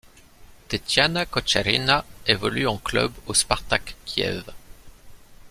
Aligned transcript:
Tetiana 0.67 1.27
Kocherhina 1.27 2.03
évolue 2.25 2.65
en 2.67 2.77
club 2.79 3.11
au 3.27 3.35
Spartak 3.35 3.95
Kiev. 4.05 4.41